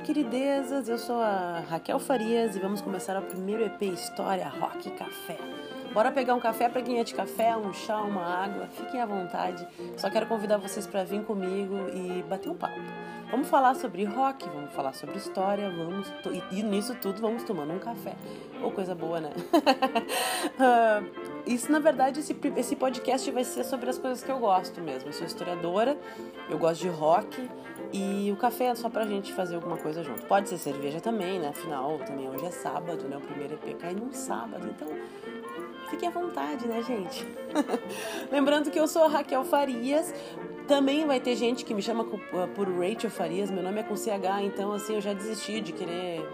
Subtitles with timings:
[0.00, 4.90] Queridezas, eu sou a Raquel Farias e vamos começar o primeiro EP História Rock e
[4.92, 5.38] Café.
[5.92, 9.06] Bora pegar um café para quem é de café, um chá, uma água, fiquem à
[9.06, 9.66] vontade.
[9.96, 12.80] Só quero convidar vocês para vir comigo e bater um papo.
[13.30, 16.12] Vamos falar sobre rock, vamos falar sobre história, vamos
[16.50, 18.14] e nisso tudo vamos tomando um café.
[18.62, 19.30] Ou oh, coisa boa, né?
[20.56, 21.06] uh,
[21.46, 25.10] isso, na verdade, esse, esse podcast vai ser sobre as coisas que eu gosto mesmo.
[25.10, 25.96] Eu sou historiadora,
[26.48, 27.48] eu gosto de rock
[27.92, 30.24] e o café é só pra gente fazer alguma coisa junto.
[30.26, 31.48] Pode ser cerveja também, né?
[31.48, 33.16] Afinal, também hoje é sábado, né?
[33.16, 34.88] O primeiro EP cai num sábado, então
[35.90, 37.26] fiquem à vontade, né, gente?
[38.30, 40.14] Lembrando que eu sou a Raquel Farias.
[40.68, 43.50] Também vai ter gente que me chama uh, por Rachel Farias.
[43.50, 46.24] Meu nome é com CH, então assim, eu já desisti de querer.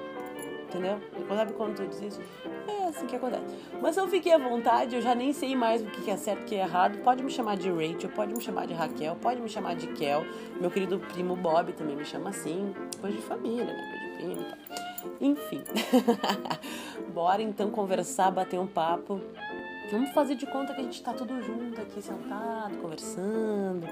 [0.69, 1.01] Entendeu?
[1.29, 2.21] Sabe quando tu desiste?
[2.45, 2.56] É
[2.97, 3.45] assim que acontece.
[3.81, 6.43] Mas não fiquei à vontade, eu já nem sei mais o que é certo e
[6.43, 6.99] o que é errado.
[6.99, 10.25] Pode me chamar de Rachel, pode me chamar de Raquel, pode me chamar de Kel.
[10.61, 12.75] Meu querido primo Bob também me chama assim.
[13.01, 13.91] Coisa de família, né?
[13.91, 14.77] Coisa de primo e tal.
[15.21, 15.63] Enfim.
[17.13, 19.21] Bora então conversar, bater um papo.
[19.91, 23.87] Vamos fazer de conta que a gente está tudo junto aqui, sentado, conversando,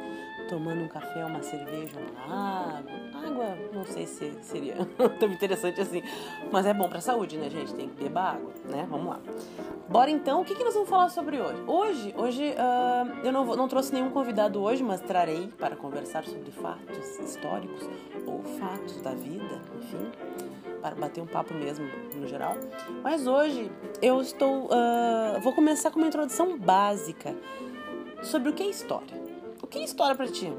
[0.49, 2.93] tomando um café, uma cerveja, uma água.
[3.15, 4.77] Água, não sei se seria
[5.21, 6.03] tão interessante assim,
[6.51, 7.75] mas é bom para a saúde, né, gente?
[7.75, 8.87] Tem que beber água, né?
[8.89, 9.21] Vamos lá.
[9.89, 11.63] Bora então, o que, que nós vamos falar sobre hoje?
[11.67, 16.25] Hoje, hoje uh, eu não, vou, não trouxe nenhum convidado hoje, mas trarei para conversar
[16.25, 17.87] sobre fatos históricos
[18.27, 20.11] ou fatos da vida, enfim
[20.81, 22.59] para bater um papo mesmo no geral.
[23.03, 24.67] Mas hoje eu estou.
[24.67, 27.35] Uh, vou começar com uma introdução básica
[28.23, 29.25] sobre o que é história.
[29.63, 30.53] O que é história para ti?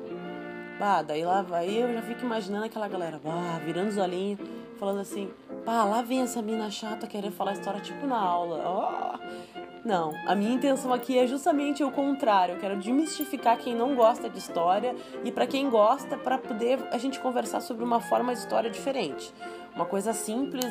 [0.80, 4.40] Bah, daí lá vai eu já fico imaginando aquela galera, bah, virando os olhinhos,
[4.78, 5.32] falando assim,
[5.66, 8.62] pá, lá vem essa mina chata querer falar história tipo na aula.
[8.68, 9.66] Oh.
[9.86, 12.56] Não, a minha intenção aqui é justamente o contrário.
[12.56, 16.98] Eu quero demistificar quem não gosta de história e para quem gosta, para poder a
[16.98, 19.32] gente conversar sobre uma forma de história diferente.
[19.76, 20.66] Uma coisa simples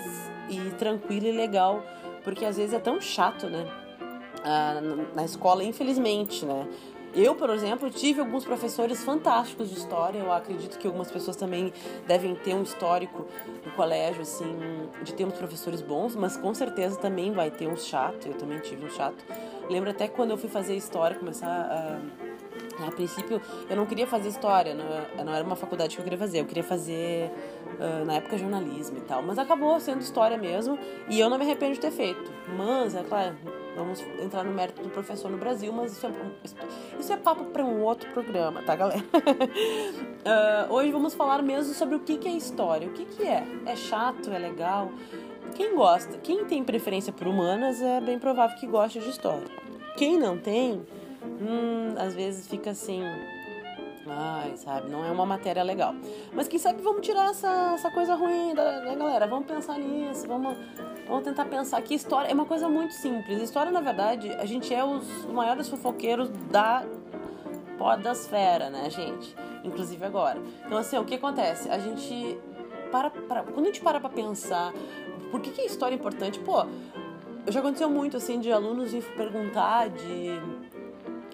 [0.51, 1.83] e tranquila e legal,
[2.25, 3.65] porque às vezes é tão chato, né?
[4.45, 4.81] Ah,
[5.15, 6.69] na escola, infelizmente, né?
[7.15, 10.19] Eu, por exemplo, tive alguns professores fantásticos de história.
[10.19, 11.73] Eu acredito que algumas pessoas também
[12.07, 13.27] devem ter um histórico
[13.65, 14.57] no colégio, assim,
[15.03, 18.27] de ter uns professores bons, mas com certeza também vai ter uns chato.
[18.27, 19.25] Eu também tive um chato.
[19.71, 22.35] Lembro até quando eu fui fazer história, começar a
[22.83, 26.41] a princípio, eu não queria fazer história, não, era uma faculdade que eu queria fazer.
[26.41, 27.31] Eu queria fazer,
[27.79, 29.23] uh, na época, jornalismo e tal.
[29.23, 32.33] Mas acabou sendo história mesmo e eu não me arrependo de ter feito.
[32.57, 33.37] Mas, é claro,
[33.75, 36.11] vamos entrar no mérito do professor no Brasil, mas isso é,
[36.99, 39.05] isso é papo para um outro programa, tá, galera?
[39.05, 42.89] uh, hoje vamos falar mesmo sobre o que, que é história.
[42.89, 43.45] O que, que é?
[43.67, 44.31] É chato?
[44.31, 44.91] É legal?
[45.55, 49.47] Quem gosta, quem tem preferência por humanas, é bem provável que goste de história.
[49.97, 50.83] Quem não tem
[51.41, 53.03] hum, às vezes fica assim.
[54.07, 55.95] Ai, sabe, não é uma matéria legal.
[56.33, 59.27] Mas quem sabe vamos tirar essa, essa coisa ruim da né, galera?
[59.27, 60.57] Vamos pensar nisso, vamos,
[61.09, 63.41] vamos tentar pensar que história é uma coisa muito simples.
[63.41, 66.85] História, na verdade, a gente é os maiores fofoqueiros da
[67.79, 69.35] podosfera, né, gente?
[69.65, 70.41] Inclusive agora.
[70.67, 71.71] Então, assim, o que acontece?
[71.71, 72.39] A gente
[72.91, 74.73] para, para quando a gente para pra pensar
[75.31, 76.65] por que, que a história é importante, pô,
[77.49, 80.41] já aconteceu muito, assim, de alunos perguntar de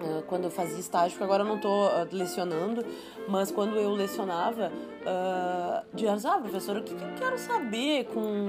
[0.03, 2.84] Uh, quando eu fazia estágio, que agora eu não estou uh, lecionando,
[3.28, 4.72] mas quando eu lecionava,
[5.03, 8.47] uh, de ah, professora, o que, que, eu quero saber com,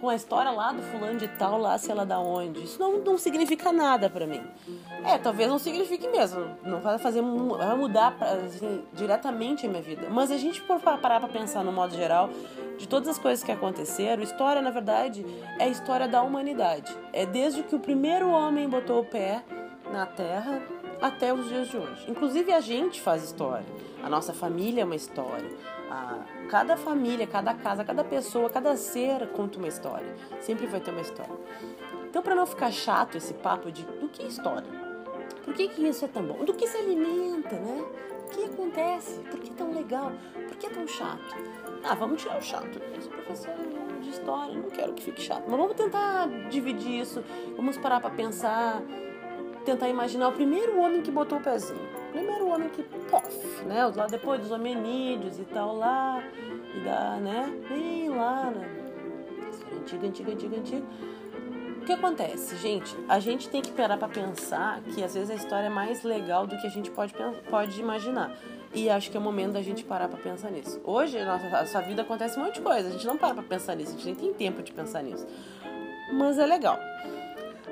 [0.00, 2.64] com a história lá do fulano de tal, lá, se ela é da onde?
[2.64, 4.40] Isso não, não significa nada para mim.
[5.04, 10.08] É, talvez não signifique mesmo, não vai fazer, vai mudar assim, diretamente a minha vida.
[10.08, 12.30] Mas a gente por parar para pensar no modo geral,
[12.78, 15.26] de todas as coisas que aconteceram, história, na verdade,
[15.58, 16.96] é a história da humanidade.
[17.12, 19.44] É desde que o primeiro homem botou o pé
[19.92, 20.62] na Terra
[21.00, 22.10] até os dias de hoje.
[22.10, 23.66] Inclusive a gente faz história.
[24.02, 25.50] A nossa família é uma história.
[25.90, 26.18] A,
[26.48, 30.14] cada família, cada casa, cada pessoa, cada ser conta uma história.
[30.40, 31.34] Sempre vai ter uma história.
[32.08, 34.68] Então, para não ficar chato esse papo de do que é história?
[35.44, 36.44] Por que, que isso é tão bom?
[36.44, 37.84] Do que se alimenta, né?
[38.24, 39.20] O que acontece?
[39.30, 40.12] Por que é tão legal?
[40.32, 41.36] Por que é tão chato?
[41.82, 42.80] Ah, vamos tirar o chato.
[42.96, 43.52] Esse professor
[44.00, 45.44] de história, não quero que fique chato.
[45.46, 47.22] Mas vamos tentar dividir isso.
[47.56, 48.80] Vamos parar para pensar
[49.64, 51.80] tentar imaginar o primeiro homem que botou o pezinho.
[52.08, 53.84] O primeiro homem que, pof, né?
[53.94, 56.22] Lá depois dos hominídeos e tal, lá,
[56.74, 57.52] e da, né?
[57.68, 58.68] Bem lá, né?
[59.80, 60.86] Antiga, antiga, antiga, antiga.
[61.82, 62.96] O que acontece, gente?
[63.08, 66.46] A gente tem que parar para pensar que às vezes a história é mais legal
[66.46, 67.12] do que a gente pode,
[67.50, 68.34] pode imaginar.
[68.72, 70.80] E acho que é o momento da gente parar para pensar nisso.
[70.82, 73.76] Hoje, nossa, nossa vida acontece um monte de coisa, a gente não para para pensar
[73.76, 75.26] nisso, a gente nem tem tempo de pensar nisso.
[76.12, 76.78] Mas é legal.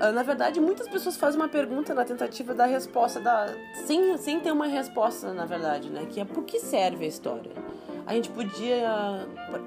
[0.01, 3.47] Ah, na verdade, muitas pessoas fazem uma pergunta na tentativa da resposta, da,
[3.87, 6.07] sem, sem ter uma resposta, na verdade, né?
[6.09, 7.53] Que é por que serve a história?
[8.07, 9.27] a gente podia,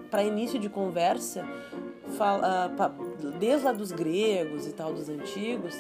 [0.10, 1.46] para início de conversa,
[2.18, 2.72] fala,
[3.40, 5.74] desde lá dos gregos e tal, dos antigos,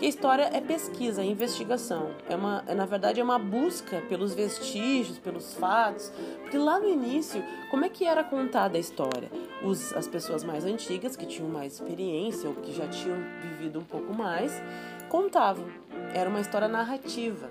[0.00, 2.12] que a história é pesquisa, é investigação.
[2.26, 6.10] É uma, é, na verdade, é uma busca pelos vestígios, pelos fatos.
[6.40, 9.30] Porque lá no início, como é que era contada a história?
[9.62, 13.84] Os, as pessoas mais antigas, que tinham mais experiência ou que já tinham vivido um
[13.84, 14.62] pouco mais,
[15.10, 15.66] contavam.
[16.14, 17.50] Era uma história narrativa.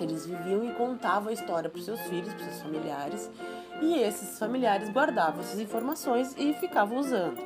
[0.00, 3.30] Eles viviam e contavam a história para os seus filhos, para os seus familiares,
[3.80, 7.40] e esses familiares guardavam essas informações e ficavam usando.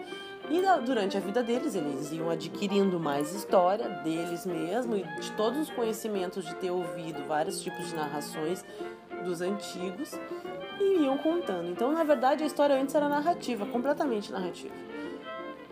[0.51, 5.61] E durante a vida deles, eles iam adquirindo mais história deles mesmo e de todos
[5.61, 8.65] os conhecimentos de ter ouvido vários tipos de narrações
[9.25, 10.13] dos antigos
[10.81, 11.71] e iam contando.
[11.71, 14.75] Então, na verdade, a história antes era narrativa, completamente narrativa.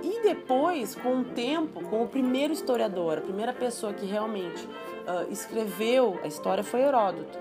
[0.00, 5.30] E depois, com o tempo, com o primeiro historiador, a primeira pessoa que realmente uh,
[5.30, 7.36] escreveu a história foi Heródoto,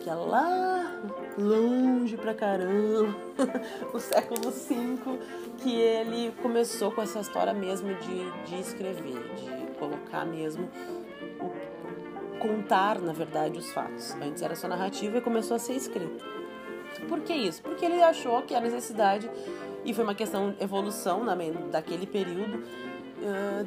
[0.00, 1.00] que é lá
[1.38, 3.16] longe pra caramba,
[3.92, 5.18] o século V,
[5.58, 10.68] que ele começou com essa história mesmo de, de escrever, de colocar mesmo,
[12.38, 14.14] contar, na verdade, os fatos.
[14.16, 16.24] Antes era só narrativa e começou a ser escrito.
[17.08, 17.62] Por que isso?
[17.62, 19.30] Porque ele achou que a necessidade,
[19.84, 21.24] e foi uma questão de evolução
[21.70, 22.62] daquele período,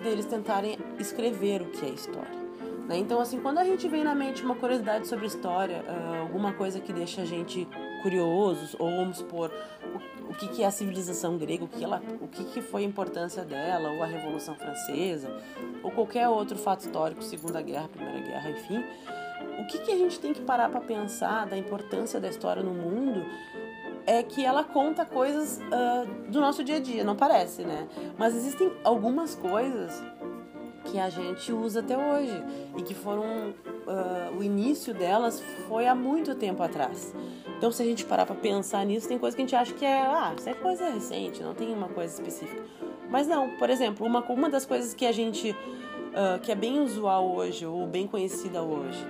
[0.03, 2.44] deles tentarem escrever o que é história.
[2.87, 2.97] Né?
[2.97, 6.79] Então, assim, quando a gente vem na mente uma curiosidade sobre história, uh, alguma coisa
[6.79, 7.67] que deixa a gente
[8.01, 9.51] curiosos, ou vamos supor,
[9.83, 12.83] o, o que, que é a civilização grega, o que, ela, o que, que foi
[12.83, 15.35] a importância dela, ou a Revolução Francesa,
[15.81, 18.83] ou qualquer outro fato histórico, Segunda Guerra, Primeira Guerra, enfim,
[19.59, 22.73] o que, que a gente tem que parar para pensar da importância da história no
[22.73, 23.25] mundo
[24.05, 27.87] é que ela conta coisas uh, do nosso dia a dia, não parece, né?
[28.17, 30.03] Mas existem algumas coisas
[30.95, 32.41] que a gente usa até hoje
[32.77, 37.13] e que foram uh, o início delas foi há muito tempo atrás.
[37.57, 39.83] Então, se a gente parar para pensar nisso, tem coisa que a gente acha que
[39.83, 42.63] é, ah, isso é coisa recente, não tem uma coisa específica.
[43.09, 46.79] Mas não, por exemplo, uma, uma das coisas que a gente, uh, que é bem
[46.79, 49.05] usual hoje, ou bem conhecida hoje,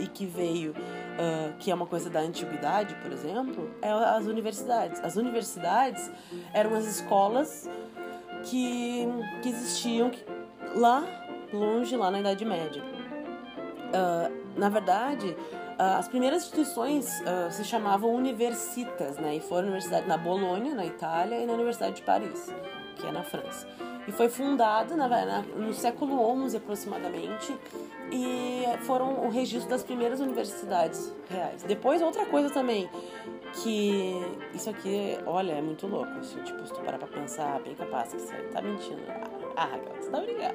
[0.00, 5.00] e que veio, uh, que é uma coisa da antiguidade, por exemplo, é as universidades.
[5.04, 6.10] As universidades
[6.52, 7.70] eram as escolas
[8.42, 9.06] que,
[9.40, 10.10] que existiam
[10.74, 12.82] lá longe lá na Idade Média.
[13.88, 15.28] Uh, na verdade,
[15.78, 19.36] uh, as primeiras instituições uh, se chamavam universitas, né?
[19.36, 22.52] E foram universidade na Bolônia, na Itália, e na Universidade de Paris,
[22.96, 23.66] que é na França.
[24.06, 27.54] E foi fundada na, na, no século XI aproximadamente,
[28.10, 31.62] e foram o registro das primeiras universidades reais.
[31.62, 32.88] Depois, outra coisa também,
[33.62, 34.14] que
[34.54, 36.10] isso aqui, olha, é muito louco.
[36.18, 39.02] Assim, tipo, se tu parar pra pensar, bem capaz que você tá mentindo.
[39.60, 40.54] Ah, você tá brincando.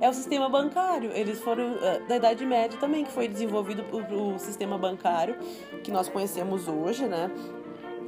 [0.00, 1.10] É o sistema bancário.
[1.12, 5.36] Eles foram uh, da Idade Média também, que foi desenvolvido o sistema bancário
[5.84, 7.30] que nós conhecemos hoje, né?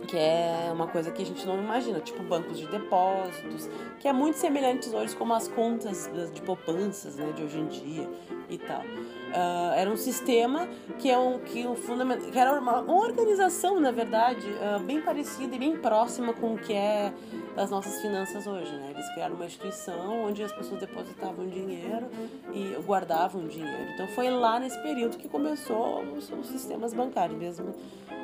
[0.06, 3.68] Que é uma coisa que a gente não imagina, tipo bancos de depósitos,
[3.98, 8.08] que é muito semelhante hoje como as contas de poupanças, né, de hoje em dia
[8.48, 8.80] e tal.
[8.80, 10.68] Uh, era um sistema
[10.98, 15.00] que é um que um fundamento, que era uma, uma organização, na verdade, uh, bem
[15.00, 17.12] parecida e bem próxima com o que é
[17.56, 18.90] as nossas finanças hoje, né?
[18.90, 22.08] Eles criaram uma instituição onde as pessoas depositavam dinheiro
[22.52, 23.92] e guardavam dinheiro.
[23.94, 27.74] Então foi lá nesse período que começou os, os sistemas bancários, mesmo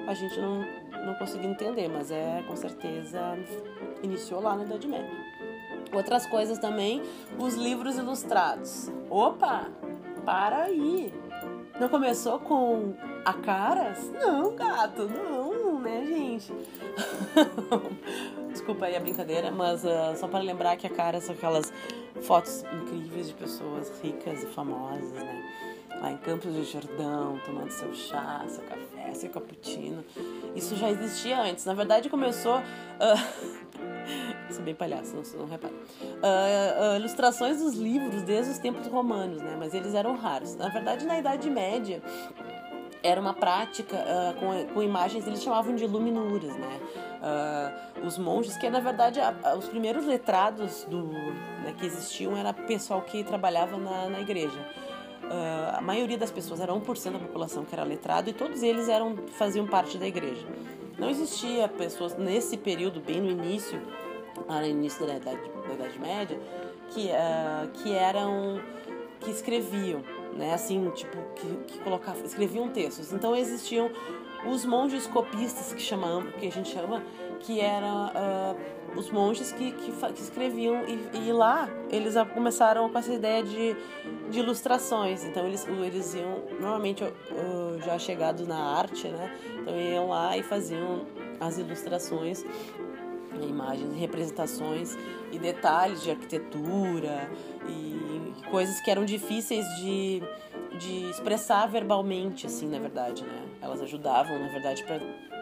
[0.06, 0.64] a gente não
[1.06, 3.38] não consegui entender, mas é com certeza
[4.02, 5.10] iniciou lá na Idade Média.
[5.92, 7.02] Outras coisas também,
[7.38, 8.90] os livros ilustrados.
[9.08, 9.68] Opa,
[10.24, 11.14] para aí.
[11.78, 12.94] Não começou com
[13.24, 14.10] a caras?
[14.10, 16.52] Não, gato, não, né, gente?
[18.50, 21.72] Desculpa aí a brincadeira, mas uh, só para lembrar que a cara são aquelas
[22.22, 25.75] fotos incríveis de pessoas ricas e famosas, né?
[26.00, 30.04] Lá em Campos do Jordão, tomando seu chá, seu café, seu cappuccino.
[30.54, 31.64] Isso já existia antes.
[31.64, 32.58] Na verdade, começou.
[32.58, 33.56] Uh...
[34.52, 35.46] Sou bem palhaço, não, não.
[35.46, 39.56] Uh, uh, ilustrações dos livros desde os tempos romanos, né?
[39.58, 40.54] Mas eles eram raros.
[40.54, 42.00] Na verdade, na Idade Média
[43.02, 46.80] era uma prática uh, com, com, imagens, eles chamavam de luminuras, né?
[47.22, 52.36] Uh, os monges, que na verdade a, a, os primeiros letrados do, né, que existiam
[52.36, 54.58] era pessoal que trabalhava na, na igreja.
[55.26, 58.88] Uh, a maioria das pessoas, era 1% da população que era letrado e todos eles
[58.88, 60.46] eram faziam parte da igreja.
[60.98, 63.80] Não existia pessoas nesse período, bem no início,
[64.48, 66.40] no início da Idade, da idade Média,
[66.90, 68.60] que, uh, que eram
[69.20, 70.02] que escreviam,
[70.36, 70.54] né?
[70.54, 73.12] Assim, tipo, que, que escreviam textos.
[73.12, 73.90] Então existiam
[74.46, 77.02] os monges copistas que chamamos, que a gente chama,
[77.40, 82.98] que era uh, os monges que, que, que escreviam e, e, lá eles começaram com
[82.98, 83.76] essa ideia de,
[84.30, 85.24] de ilustrações.
[85.24, 87.04] Então eles, eles iam normalmente
[87.84, 89.36] já chegados na arte, né?
[89.60, 91.06] Então iam lá e faziam
[91.38, 92.44] as ilustrações,
[93.42, 94.96] imagens, representações
[95.30, 97.30] e detalhes de arquitetura
[97.68, 100.22] e coisas que eram difíceis de,
[100.76, 103.42] de expressar verbalmente, assim, na verdade, né?
[103.60, 104.84] Elas ajudavam, na verdade,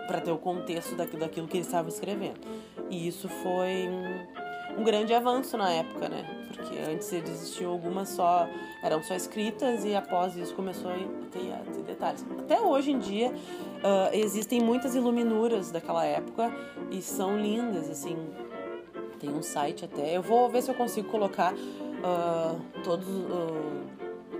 [0.06, 2.40] para ter o contexto daquilo, daquilo que eles estavam escrevendo.
[2.90, 6.24] E isso foi um, um, grande avanço na época, né?
[6.48, 8.48] Porque antes existiam algumas só,
[8.82, 10.94] eram só escritas e após isso começou a
[11.30, 12.24] ter, a ter detalhes.
[12.38, 16.52] Até hoje em dia uh, existem muitas iluminuras daquela época
[16.90, 18.16] e são lindas, assim.
[19.18, 23.93] Tem um site até, eu vou ver se eu consigo colocar uh, todos uh,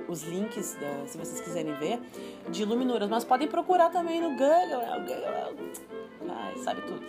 [0.08, 2.00] os links, da, se vocês quiserem ver,
[2.48, 3.08] de iluminuras.
[3.08, 5.74] Mas podem procurar também no Google, é o Google,
[6.28, 7.04] ai, sabe tudo.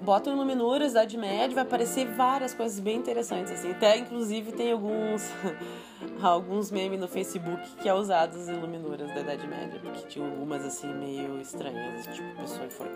[0.00, 3.70] Botam iluminuras, Idade Média, vai aparecer várias coisas bem interessantes, assim.
[3.70, 5.30] Até, inclusive, tem alguns,
[6.20, 10.64] alguns memes no Facebook que é usado as iluminuras da Idade Média, porque tinha algumas,
[10.64, 12.90] assim, meio estranhas, tipo, pessoa que foi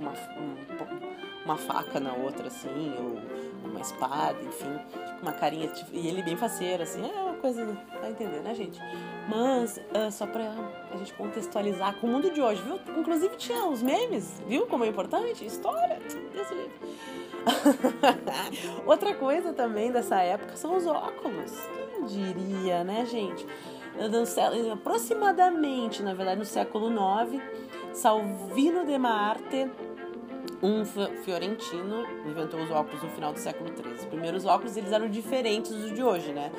[0.00, 4.78] uma, um, uma faca na outra, assim, ou uma espada, enfim,
[5.20, 8.80] uma carinha, tipo, e ele bem faceiro, assim, é coisa, tá entendendo, né, gente?
[9.28, 10.52] Mas, uh, só pra
[10.92, 12.78] a gente contextualizar com o mundo de hoje, viu?
[12.96, 15.44] Inclusive tinha os memes, viu como é importante?
[15.44, 15.98] História,
[16.32, 16.72] desse livro.
[18.86, 21.52] Outra coisa também dessa época são os óculos.
[21.92, 23.46] Quem diria, né, gente?
[23.96, 27.42] No, aproximadamente, na verdade, no século IX,
[27.94, 29.70] Salvino de Marte
[30.62, 33.94] um fiorentino inventou os óculos no final do século XIII.
[33.94, 36.50] Os primeiros óculos eles eram diferentes dos de hoje, né?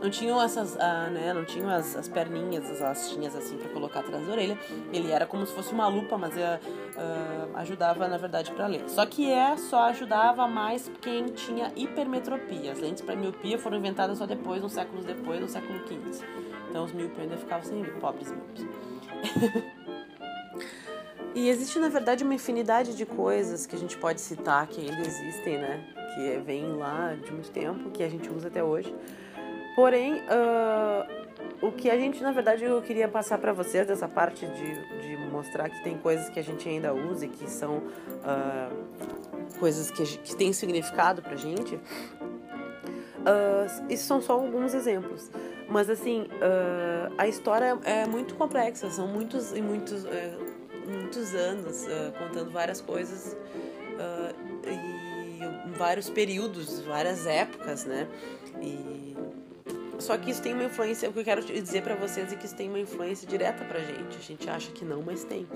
[0.00, 1.32] Não tinham essas, ah, né?
[1.32, 4.58] Não tinham as, as perninhas, as hastinhas assim para colocar atrás da orelha.
[4.92, 8.88] Ele era como se fosse uma lupa, mas uh, ajudava na verdade para ler.
[8.88, 12.72] Só que é só ajudava mais quem tinha hipermetropia.
[12.72, 16.24] As lentes para miopia foram inventadas só depois, uns séculos depois, no século XV.
[16.68, 18.66] Então os míopes ainda ficavam sem ver, pobres míopes.
[21.36, 25.06] E existe, na verdade, uma infinidade de coisas que a gente pode citar que ainda
[25.06, 25.84] existem, né?
[26.14, 28.94] Que vem lá de muito tempo, que a gente usa até hoje.
[29.74, 31.06] Porém, uh,
[31.60, 35.16] o que a gente, na verdade, eu queria passar para vocês dessa parte de, de
[35.30, 40.04] mostrar que tem coisas que a gente ainda usa e que são uh, coisas que,
[40.04, 41.74] que têm significado pra gente.
[41.74, 45.30] Uh, isso são só alguns exemplos.
[45.68, 46.28] Mas, assim,
[47.18, 50.45] a história é muito complexa, são muitos e muitos uh,
[51.06, 54.34] muitos anos, uh, contando várias coisas uh,
[54.68, 58.08] e vários períodos, várias épocas, né?
[58.60, 59.14] E
[60.00, 62.44] só que isso tem uma influência, o que eu quero dizer para vocês é que
[62.44, 64.16] isso tem uma influência direta pra gente.
[64.16, 65.46] A gente acha que não, mas tem.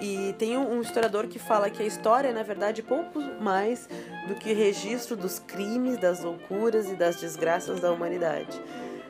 [0.00, 3.88] E tem um, historiador que fala que a história é, na verdade, pouco mais
[4.26, 8.60] do que registro dos crimes, das loucuras e das desgraças da humanidade.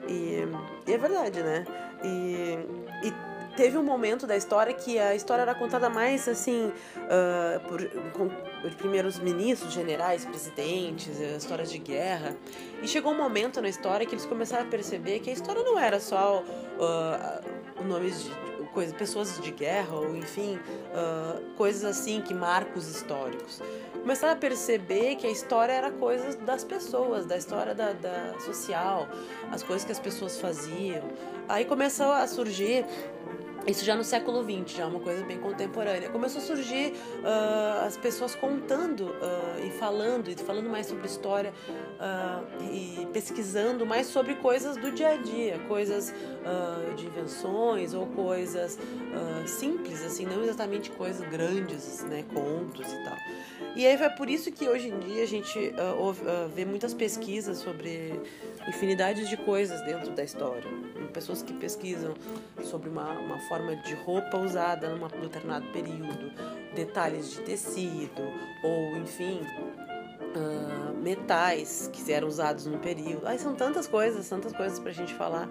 [0.09, 0.43] E,
[0.87, 1.65] e é verdade, né?
[2.03, 2.59] E,
[3.07, 3.13] e
[3.57, 8.29] teve um momento da história que a história era contada mais assim uh, por, com,
[8.29, 12.37] por primeiros ministros, generais, presidentes, uh, histórias de guerra.
[12.83, 15.79] E chegou um momento na história que eles começaram a perceber que a história não
[15.79, 18.25] era só uh, nomes
[18.83, 23.63] de pessoas de guerra ou enfim uh, coisas assim que marcos históricos.
[23.93, 29.09] Começaram a perceber que a história era coisas das pessoas, da história da, da social,
[29.51, 31.03] as coisas que as pessoas faziam.
[31.49, 32.85] Aí começou a surgir
[33.67, 36.11] isso já no século XX, já é uma coisa bem contemporânea.
[36.11, 41.53] Começou a surgir uh, as pessoas contando uh, e falando, e falando mais sobre história
[41.99, 46.13] uh, e pesquisando mais sobre coisas do dia a dia, coisas
[46.97, 48.79] de invenções ou coisas
[49.47, 53.17] simples, assim, não exatamente coisas grandes, né, contos e tal.
[53.75, 56.23] E aí é por isso que hoje em dia a gente ouve,
[56.55, 58.21] vê muitas pesquisas sobre
[58.69, 60.71] infinidades de coisas dentro da história.
[61.13, 62.15] Pessoas que pesquisam
[62.63, 66.33] sobre uma, uma forma de roupa usada num determinado período,
[66.75, 68.23] detalhes de tecido,
[68.63, 69.41] ou enfim,
[70.35, 73.27] uh, metais que eram usados no período.
[73.27, 75.49] Ai, são tantas coisas, tantas coisas pra gente falar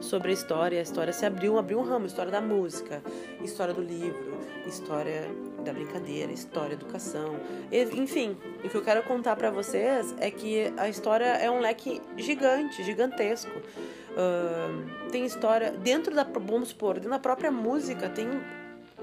[0.00, 0.78] sobre a história.
[0.78, 3.02] A história se abriu, abriu um ramo, história da música,
[3.42, 5.28] história do livro, história
[5.64, 7.36] da brincadeira, história, educação.
[7.70, 12.00] Enfim, o que eu quero contar para vocês é que a história é um leque
[12.16, 13.52] gigante, gigantesco.
[14.12, 18.28] Uh, tem história dentro da, vamos supor, dentro da própria música tem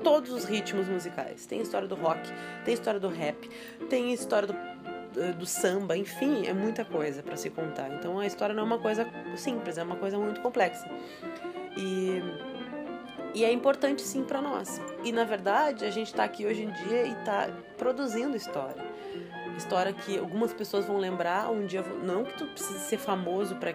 [0.04, 1.46] todos os ritmos musicais.
[1.46, 2.32] Tem história do rock,
[2.64, 3.50] tem história do rap,
[3.90, 7.90] tem história do, do samba, enfim, é muita coisa para se contar.
[7.94, 10.88] Então a história não é uma coisa simples, é uma coisa muito complexa.
[11.76, 12.22] E
[13.34, 14.82] e é importante sim para nós.
[15.04, 18.84] E na verdade, a gente está aqui hoje em dia e está produzindo história.
[19.56, 21.84] história que algumas pessoas vão lembrar um dia.
[22.04, 23.74] Não que tu precise ser famoso para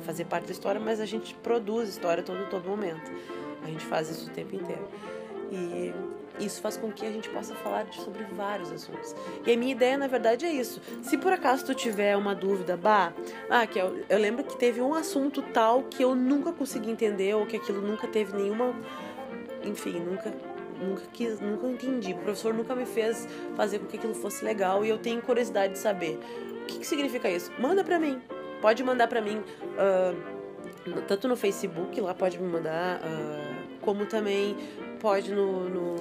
[0.00, 3.10] fazer parte da história, mas a gente produz história todo, todo momento.
[3.62, 4.88] A gente faz isso o tempo inteiro.
[5.50, 5.92] E
[6.40, 9.14] isso faz com que a gente possa falar sobre vários assuntos.
[9.46, 10.80] E a minha ideia, na verdade, é isso.
[11.02, 13.12] Se por acaso tu tiver uma dúvida, bah,
[13.50, 17.34] ah, que eu, eu lembro que teve um assunto tal que eu nunca consegui entender
[17.34, 18.74] ou que aquilo nunca teve nenhuma,
[19.64, 20.32] enfim, nunca
[20.82, 22.12] nunca quis, nunca entendi.
[22.12, 25.74] O professor nunca me fez fazer com que aquilo fosse legal e eu tenho curiosidade
[25.74, 26.18] de saber
[26.62, 27.52] o que, que significa isso.
[27.58, 28.20] Manda para mim.
[28.62, 30.42] Pode mandar para mim uh,
[31.06, 34.56] tanto no Facebook, lá pode me mandar, uh, como também
[35.00, 35.96] pode no, no,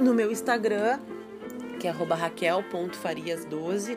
[0.00, 0.98] no meu Instagram,
[1.78, 3.96] que é raquel.farias12.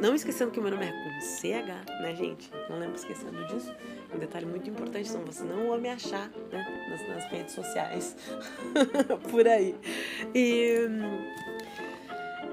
[0.00, 2.50] Não esquecendo que o meu nome é com CH, né, gente?
[2.68, 3.74] Não lembro esquecendo disso.
[4.14, 8.14] Um detalhe muito importante, senão você não vai me achar né, nas, nas redes sociais.
[9.30, 9.74] Por aí.
[10.34, 10.86] E.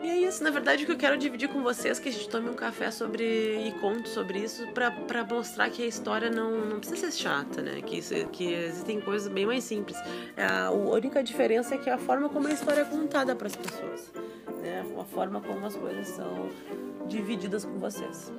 [0.01, 2.12] E é isso, na verdade, o que eu quero dividir com vocês é que a
[2.12, 6.65] gente tome um café sobre e conte sobre isso para mostrar que a história não,
[6.65, 7.82] não precisa ser chata, né?
[7.82, 9.98] Que, que existem coisas bem mais simples.
[10.38, 13.56] É, a única diferença é que a forma como a história é contada para as
[13.56, 14.12] pessoas,
[14.62, 14.86] né?
[14.98, 16.50] A forma como as coisas são
[17.08, 18.32] divididas com vocês.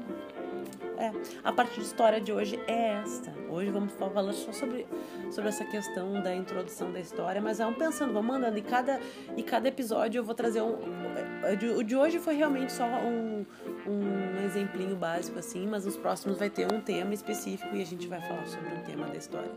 [1.00, 1.11] É,
[1.42, 3.33] a parte de história de hoje é esta.
[3.49, 4.87] Hoje vamos falar só sobre,
[5.30, 8.59] sobre essa questão da introdução da história, mas vamos pensando, vamos mandando.
[8.59, 9.00] E cada,
[9.35, 10.76] e cada episódio eu vou trazer um.
[11.78, 13.47] O de hoje foi realmente só um,
[13.87, 18.07] um exemplinho básico, assim, mas nos próximos vai ter um tema específico e a gente
[18.07, 19.50] vai falar sobre um tema da história.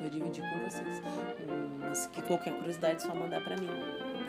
[0.00, 1.02] Eu dividi com vocês.
[1.80, 3.66] Mas que qualquer curiosidade é só mandar para mim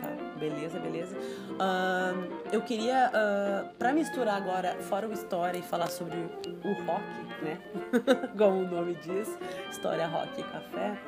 [0.02, 0.25] tá?
[0.38, 1.16] Beleza, beleza.
[1.16, 7.04] Uh, eu queria, uh, para misturar agora, fora o história e falar sobre o rock,
[7.42, 7.58] né?
[8.36, 9.38] Como o nome diz,
[9.70, 10.98] história, rock e café.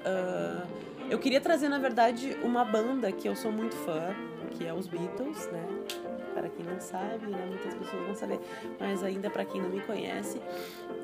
[0.00, 4.14] Uh, eu queria trazer, na verdade, uma banda que eu sou muito fã,
[4.52, 5.66] que é os Beatles, né?
[6.32, 7.44] Para quem não sabe, né?
[7.46, 8.40] muitas pessoas vão saber,
[8.78, 10.40] mas ainda para quem não me conhece.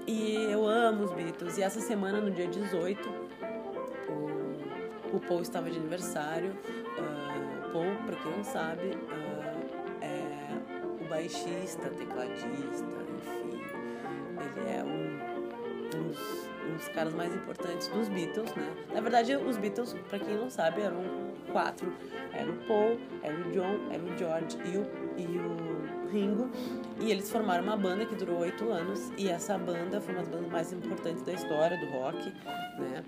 [0.06, 1.58] E eu amo os Beatles.
[1.58, 3.08] E essa semana, no dia 18,
[4.08, 6.52] o, o Paul estava de aniversário.
[6.96, 7.15] Uh,
[7.76, 13.60] Paul, para quem não sabe, uh, é o baixista, tecladista, enfim,
[14.40, 18.74] ele é um, um, dos, um, dos, caras mais importantes dos Beatles, né?
[18.94, 21.04] Na verdade, os Beatles, para quem não sabe, eram
[21.52, 21.92] quatro.
[22.32, 24.86] Era o Paul, era o John, era o George e o,
[25.18, 26.50] e o Ringo.
[26.98, 29.12] E eles formaram uma banda que durou oito anos.
[29.18, 32.32] E essa banda foi uma das bandas mais importantes da história do rock,
[32.78, 33.04] né?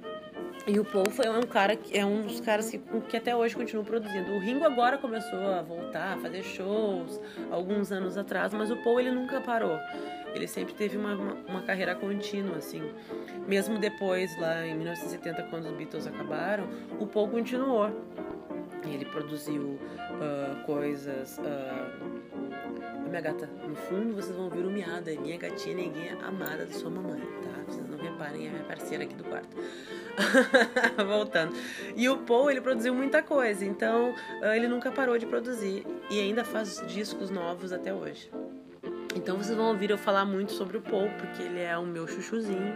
[0.69, 2.79] E o Paul foi um cara que é um dos caras que,
[3.09, 4.33] que até hoje continua produzindo.
[4.33, 7.19] O Ringo agora começou a voltar, a fazer shows
[7.51, 9.79] alguns anos atrás, mas o Paul ele nunca parou.
[10.35, 12.83] Ele sempre teve uma, uma, uma carreira contínua, assim.
[13.47, 16.69] Mesmo depois, lá em 1970, quando os Beatles acabaram,
[17.01, 17.91] o Paul continuou.
[18.94, 21.38] Ele produziu uh, coisas.
[21.38, 22.29] Uh,
[23.05, 26.66] a minha gata, no fundo vocês vão ouvir o miado, é minha gatinha neguinha amada
[26.66, 27.64] da sua mamãe, tá?
[27.66, 29.57] Vocês não reparem, é minha parceira aqui do quarto.
[31.07, 31.55] Voltando.
[31.96, 36.20] E o Paul, ele produziu muita coisa, então uh, ele nunca parou de produzir e
[36.20, 38.31] ainda faz discos novos até hoje.
[39.16, 42.07] Então vocês vão ouvir eu falar muito sobre o Paul, porque ele é o meu
[42.07, 42.74] chuchuzinho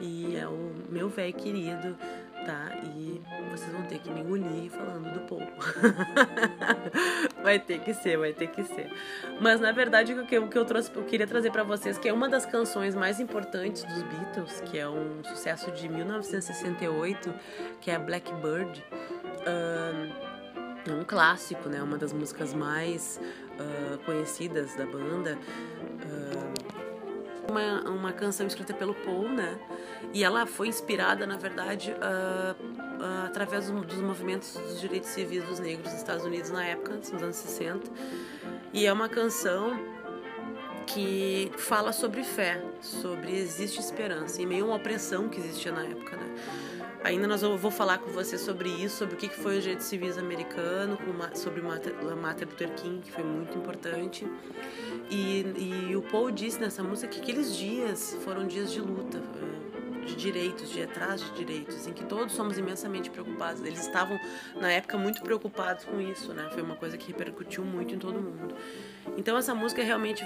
[0.00, 1.96] e é o meu velho querido
[2.44, 2.70] tá?
[2.96, 5.42] E vocês vão ter que me engolir falando do Paul.
[7.42, 8.90] vai ter que ser, vai ter que ser.
[9.40, 11.98] Mas na verdade o que eu, o que eu, trouxe, eu queria trazer para vocês
[11.98, 17.34] que é uma das canções mais importantes dos Beatles, que é um sucesso de 1968,
[17.80, 18.84] que é Blackbird.
[19.46, 20.34] Um,
[20.86, 21.82] é um clássico, né?
[21.82, 23.18] Uma das músicas mais
[23.58, 25.38] uh, conhecidas da banda.
[25.38, 26.63] Uh,
[27.48, 29.58] uma, uma canção escrita pelo Paul, né?
[30.12, 35.58] E ela foi inspirada, na verdade, uh, uh, através dos movimentos dos direitos civis dos
[35.58, 37.90] negros nos Estados Unidos na época, nos anos 60.
[38.72, 39.78] E é uma canção
[40.86, 45.84] que fala sobre fé, sobre existe esperança, em meio a uma opressão que existia na
[45.84, 46.34] época, né?
[47.04, 50.16] Ainda nós vou falar com você sobre isso, sobre o que foi o direito civis
[50.16, 50.98] americano,
[51.34, 54.26] sobre o Martin Luther King, que foi muito importante.
[55.10, 55.44] E,
[55.90, 60.16] e o Paul disse nessa música que aqueles dias foram dias de luta, eh, de
[60.16, 63.60] direitos, de atrás de direitos, em que todos somos imensamente preocupados.
[63.62, 64.18] Eles estavam,
[64.56, 66.48] na época, muito preocupados com isso, né?
[66.54, 68.54] Foi uma coisa que repercutiu muito em todo mundo.
[69.18, 70.24] Então, essa música realmente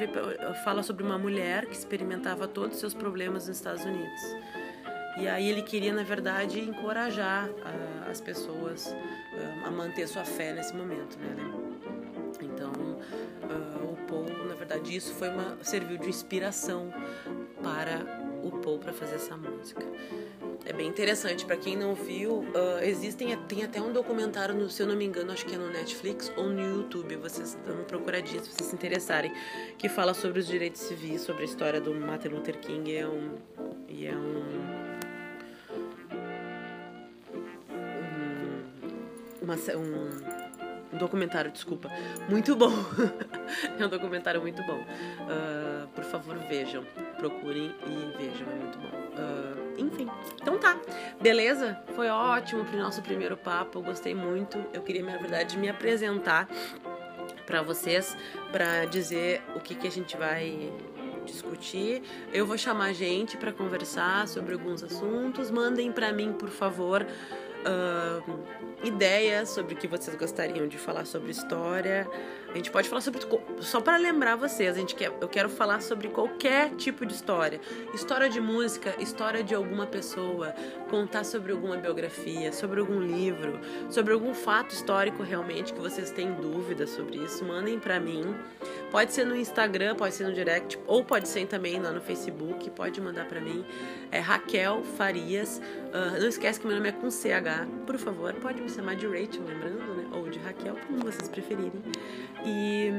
[0.63, 4.23] fala sobre uma mulher que experimentava todos os seus problemas nos Estados Unidos.
[5.19, 10.53] E aí ele queria, na verdade, encorajar uh, as pessoas uh, a manter sua fé
[10.53, 11.35] nesse momento, né?
[12.41, 16.93] Então, uh, o Paul, na verdade, isso foi uma serviu de inspiração
[17.63, 18.05] para
[18.43, 19.85] o Paul para fazer essa música.
[20.65, 21.45] É bem interessante.
[21.45, 25.05] Para quem não viu, uh, existem tem até um documentário, no, se eu não me
[25.05, 27.17] engano, acho que é no Netflix ou no YouTube.
[27.17, 29.33] Vocês dão procuradinha se vocês se interessarem,
[29.79, 32.95] que fala sobre os direitos civis, sobre a história do Martin Luther King.
[32.95, 33.37] É um,
[33.89, 34.78] e é um,
[39.49, 41.91] uma, um, um documentário, desculpa,
[42.29, 42.73] muito bom.
[43.79, 44.79] é um documentário muito bom.
[44.79, 46.85] Uh, por favor, vejam,
[47.17, 48.89] procurem e vejam, é muito bom.
[48.89, 50.09] Uh, enfim,
[50.41, 50.79] então tá.
[51.21, 51.83] Beleza?
[51.95, 53.79] Foi ótimo pro nosso primeiro papo.
[53.79, 54.63] Eu gostei muito.
[54.73, 56.49] Eu queria, na verdade, me apresentar
[57.47, 58.15] para vocês,
[58.53, 60.71] para dizer o que, que a gente vai
[61.25, 62.03] discutir.
[62.33, 65.51] Eu vou chamar gente para conversar sobre alguns assuntos.
[65.51, 67.07] Mandem para mim, por favor,
[67.67, 68.39] uh,
[68.83, 72.09] ideias sobre o que vocês gostariam de falar sobre história.
[72.51, 73.21] A gente pode falar sobre.
[73.61, 77.61] Só para lembrar vocês, a gente quer, eu quero falar sobre qualquer tipo de história.
[77.93, 80.55] História de música, história de alguma pessoa,
[80.89, 86.33] contar sobre alguma biografia, sobre algum livro, sobre algum fato histórico realmente que vocês têm
[86.33, 87.45] dúvidas sobre isso.
[87.45, 88.35] Mandem para mim.
[88.91, 92.71] Pode ser no Instagram, pode ser no direct, ou pode ser também lá no Facebook.
[92.71, 93.63] Pode mandar para mim.
[94.11, 95.61] É Raquel Farias.
[95.89, 97.48] Uh, não esquece que meu nome é com CH.
[97.87, 100.09] Por favor, pode me chamar de Rachel, lembrando, né?
[100.13, 101.83] Ou de Raquel, como vocês preferirem.
[102.45, 102.91] E,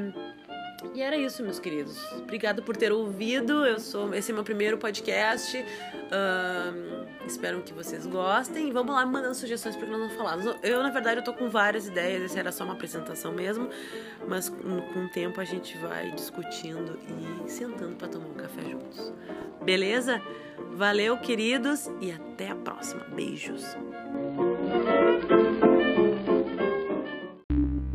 [0.93, 2.01] e era isso, meus queridos.
[2.13, 3.65] Obrigado por ter ouvido.
[3.65, 5.57] Eu sou esse é meu primeiro podcast.
[5.57, 8.71] Uh, espero que vocês gostem.
[8.71, 10.45] Vamos lá mandando sugestões para nós não falamos.
[10.63, 12.23] Eu, na verdade, eu tô com várias ideias.
[12.23, 13.69] Essa era só uma apresentação mesmo,
[14.27, 16.99] mas com o tempo a gente vai discutindo
[17.45, 19.13] e sentando para tomar um café juntos.
[19.63, 20.21] Beleza?
[20.71, 23.03] Valeu, queridos, e até a próxima.
[23.09, 23.75] Beijos.